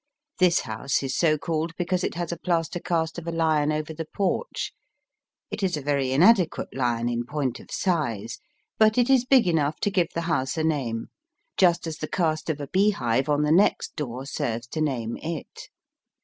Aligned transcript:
This 0.39 0.61
house 0.61 1.03
is 1.03 1.15
so 1.15 1.37
called 1.37 1.75
because 1.77 2.03
it 2.03 2.15
has 2.15 2.31
a 2.31 2.37
plaster 2.39 2.79
cast 2.79 3.19
of 3.19 3.27
a 3.27 3.31
lion 3.31 3.71
over 3.71 3.93
the 3.93 4.07
porch. 4.15 4.73
It 5.51 5.61
is 5.61 5.77
a 5.77 5.81
very 5.83 6.11
inadequate 6.11 6.69
lion 6.75 7.07
in 7.07 7.23
point 7.23 7.59
of 7.59 7.69
size; 7.69 8.39
but 8.79 8.97
it 8.97 9.11
is 9.11 9.25
big 9.25 9.45
enough 9.47 9.79
to 9.81 9.91
give 9.91 10.07
the 10.15 10.21
house 10.21 10.57
a 10.57 10.63
name, 10.63 11.09
just 11.55 11.85
as 11.85 11.99
the 11.99 12.07
cast 12.07 12.49
of 12.49 12.59
a 12.59 12.65
bee 12.65 12.89
hive 12.89 13.29
on 13.29 13.43
the 13.43 13.51
next 13.51 13.95
door 13.95 14.25
serves 14.25 14.65
to 14.69 14.81
name 14.81 15.17
it. 15.17 15.69